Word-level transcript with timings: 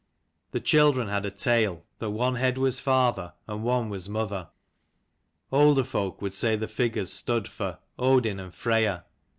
The 0.49 0.59
children 0.59 1.09
had 1.09 1.27
a 1.27 1.29
tale 1.29 1.83
that 1.99 2.09
one 2.09 2.33
head 2.33 2.53
6 2.53 2.57
was 2.57 2.79
father 2.79 3.33
and 3.45 3.61
one 3.63 3.87
Was 3.91 4.09
mother: 4.09 4.49
older 5.51 5.83
folk 5.83 6.23
would 6.23 6.33
say 6.33 6.55
the 6.55 6.67
figures 6.67 7.13
stood 7.13 7.47
for 7.47 7.77
Odin 7.99 8.39
and 8.39 8.51
Freya. 8.51 9.05